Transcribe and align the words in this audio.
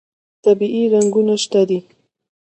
طبیعي 0.43 0.83
رنګونه 0.93 1.35
شته. 1.43 1.61